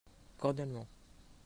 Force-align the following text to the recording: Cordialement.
Cordialement. 0.43 0.87